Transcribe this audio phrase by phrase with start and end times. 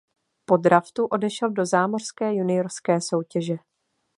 [0.45, 3.55] Po draftu odešel do zámořské juniorské soutěže.